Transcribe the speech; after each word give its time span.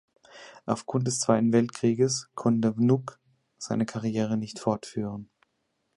Aufgrund 0.65 1.05
des 1.05 1.19
Zweiten 1.19 1.53
Weltkrieges 1.53 2.31
konnte 2.33 2.75
Wnuk 2.75 3.19
seine 3.59 3.85
Karriere 3.85 4.35
nicht 4.35 4.57
fortführen. 4.57 5.29